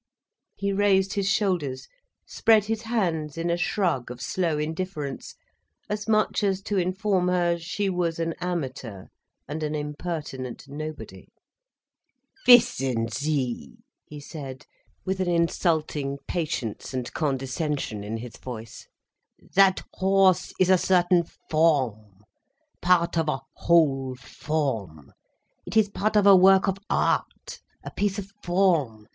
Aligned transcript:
He 0.55 0.73
raised 0.73 1.13
his 1.13 1.29
shoulders, 1.29 1.87
spread 2.25 2.65
his 2.65 2.81
hands 2.81 3.37
in 3.37 3.51
a 3.51 3.55
shrug 3.55 4.09
of 4.09 4.19
slow 4.19 4.57
indifference, 4.57 5.35
as 5.91 6.07
much 6.07 6.41
as 6.43 6.59
to 6.63 6.79
inform 6.79 7.27
her 7.27 7.59
she 7.59 7.87
was 7.87 8.17
an 8.17 8.33
amateur 8.41 9.05
and 9.47 9.61
an 9.61 9.75
impertinent 9.75 10.67
nobody. 10.67 11.27
"Wissen 12.47 13.09
Sie," 13.11 13.75
he 14.03 14.19
said, 14.19 14.65
with 15.05 15.19
an 15.19 15.29
insulting 15.29 16.17
patience 16.27 16.95
and 16.95 17.13
condescension 17.13 18.03
in 18.03 18.17
his 18.17 18.37
voice, 18.37 18.87
"that 19.53 19.83
horse 19.93 20.51
is 20.59 20.71
a 20.71 20.79
certain 20.79 21.25
form, 21.51 22.23
part 22.81 23.19
of 23.19 23.29
a 23.29 23.41
whole 23.53 24.15
form. 24.15 25.13
It 25.67 25.77
is 25.77 25.89
part 25.89 26.15
of 26.15 26.25
a 26.25 26.35
work 26.35 26.67
of 26.67 26.77
art, 26.89 27.59
a 27.83 27.91
piece 27.91 28.17
of 28.17 28.31
form. 28.43 29.07